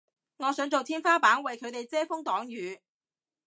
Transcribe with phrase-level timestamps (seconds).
[0.37, 2.81] 我想做天花板為佢哋遮風擋雨